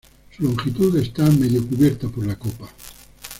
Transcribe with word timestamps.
Su 0.35 0.41
longitud 0.45 0.97
está 0.97 1.29
medio 1.29 1.63
cubierto 1.63 2.09
por 2.09 2.25
la 2.25 2.33
copa. 2.35 2.67